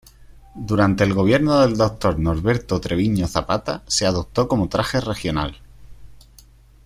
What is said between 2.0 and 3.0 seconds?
Norberto